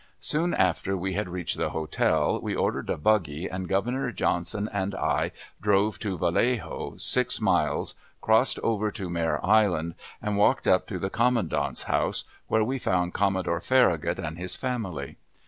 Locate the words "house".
11.83-12.23